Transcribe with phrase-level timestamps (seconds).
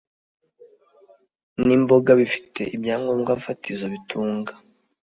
[1.65, 4.53] nimboga bifite ibyangombwa fatizo bitunga